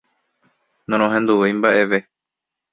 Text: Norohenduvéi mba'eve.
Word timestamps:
Norohenduvéi 0.89 1.53
mba'eve. 1.61 2.05